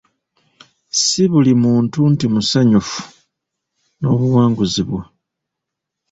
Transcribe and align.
Ssi 0.93 1.23
buli 1.31 1.53
muntu 1.63 1.99
nti 2.11 2.25
musanyufu 2.33 2.99
n'obuwanguzi 3.99 4.81
bwo. 4.87 4.99